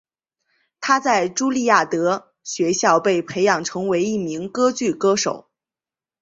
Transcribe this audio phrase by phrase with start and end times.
[0.79, 5.51] 她在朱利亚德学校被培养成为一名歌剧歌手。